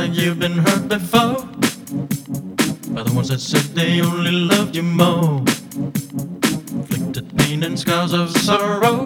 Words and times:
like 0.00 0.14
you've 0.14 0.38
been 0.38 0.56
hurt 0.56 0.88
before 0.88 1.44
by 2.94 3.02
the 3.02 3.12
ones 3.14 3.28
that 3.28 3.38
said 3.38 3.60
they 3.74 4.00
only 4.00 4.30
loved 4.30 4.74
you 4.74 4.82
more. 4.82 5.40
Inflicted 6.80 7.36
pain 7.36 7.62
and 7.64 7.78
scars 7.78 8.14
of 8.14 8.30
sorrow, 8.30 9.04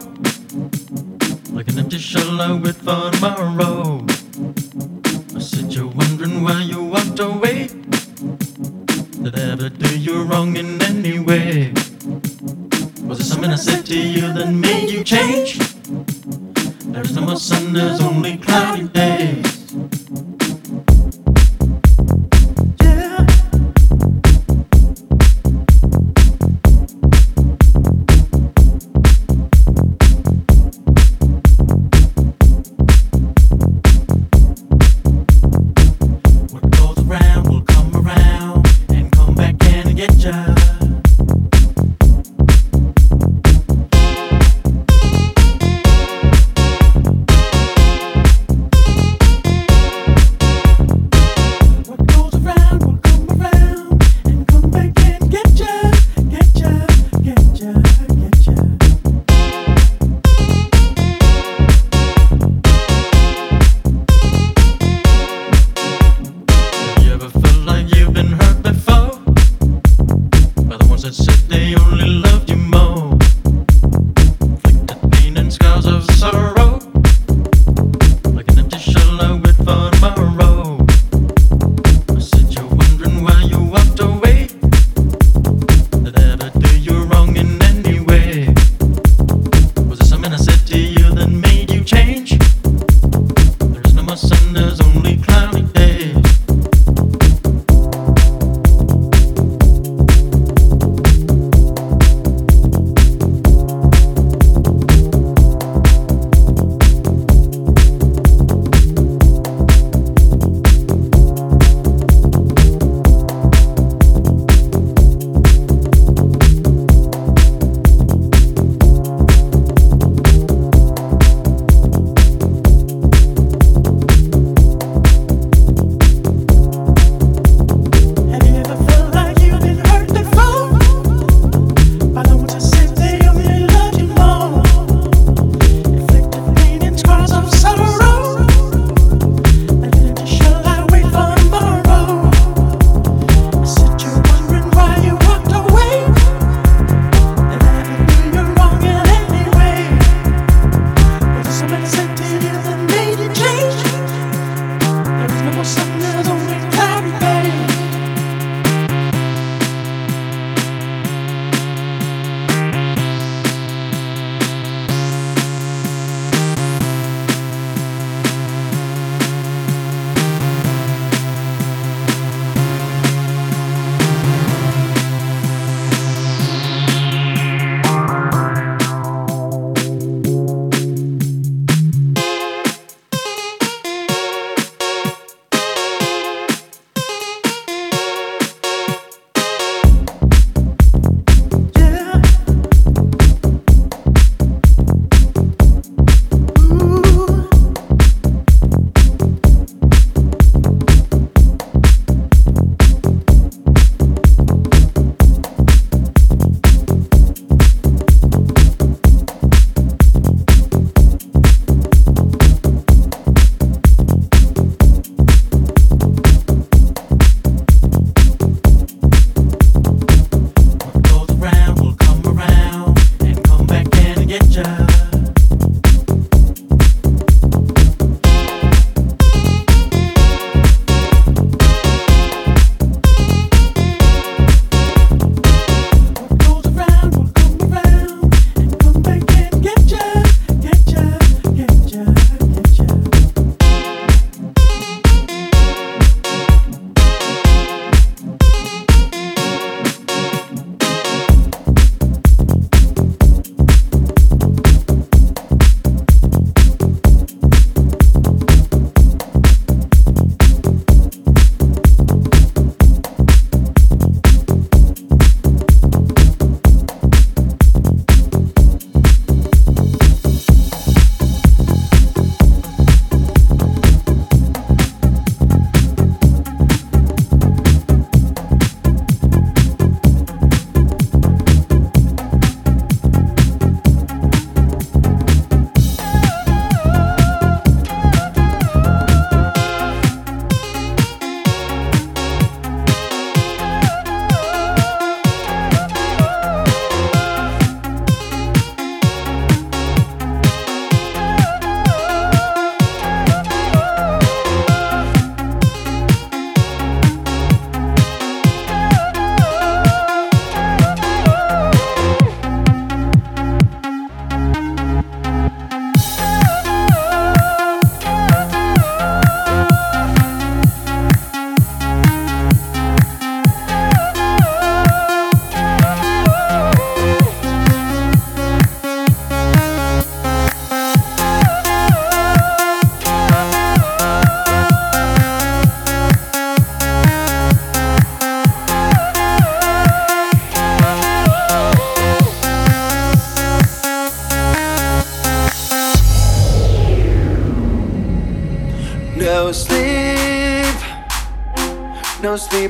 like 1.51 1.67
an 1.67 1.81
empty 1.81 1.99
shell 1.99 2.41
I 2.41 2.61
for 2.63 3.11
tomorrow. 3.11 4.07
I 5.35 5.41
said 5.41 5.75
you're 5.75 5.89
wondering 5.89 6.45
why 6.45 6.63
you 6.63 6.85
walked 6.85 7.19
away. 7.19 7.67
Did 9.25 9.35
I 9.37 9.51
ever 9.51 9.71
do 9.71 9.99
you 9.99 10.23
wrong 10.23 10.57
in 10.57 10.74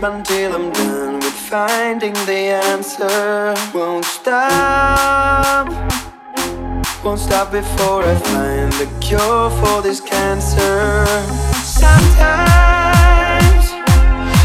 until 0.05 0.55
I'm 0.55 0.71
done 0.73 1.15
with 1.15 1.33
finding 1.33 2.13
the 2.27 2.53
answer. 2.73 3.55
Won't 3.73 4.05
stop, 4.05 5.69
won't 7.03 7.21
stop 7.21 7.51
before 7.51 8.03
I 8.05 8.15
find 8.17 8.73
the 8.75 8.87
cure 9.01 9.51
for 9.61 9.81
this 9.83 10.01
cancer. 10.01 11.07
Sometimes 11.63 12.85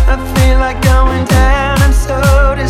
I 0.07 0.15
feel 0.35 0.59
like 0.59 0.81
going 0.81 1.25
down, 1.25 1.94
so. 1.94 2.69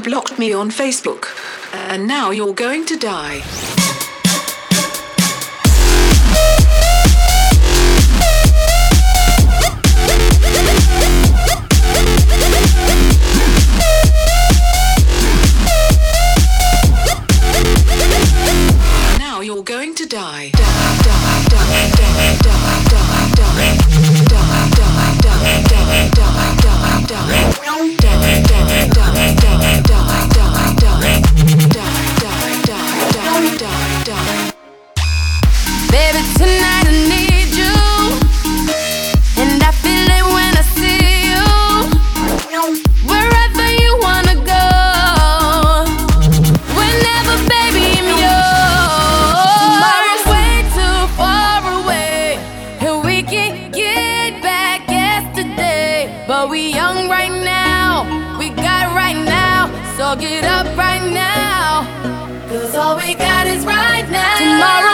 You 0.00 0.04
blocked 0.04 0.38
me 0.38 0.54
on 0.54 0.70
Facebook, 0.70 1.26
and 1.74 2.08
now 2.08 2.30
you're 2.30 2.54
going 2.54 2.86
to 2.86 2.96
die. 2.96 3.42
that 63.40 63.56
is 63.56 63.64
right 63.64 64.04
now. 64.12 64.36
Tomorrow 64.36 64.89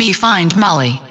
help 0.00 0.06
me 0.08 0.14
find 0.14 0.56
Molly. 0.56 1.09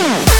Yeah. 0.00 0.39